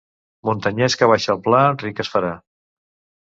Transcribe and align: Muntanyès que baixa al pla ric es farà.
Muntanyès 0.47 0.95
que 1.01 1.09
baixa 1.11 1.31
al 1.33 1.43
pla 1.49 1.61
ric 1.83 2.01
es 2.05 2.11
farà. 2.15 2.31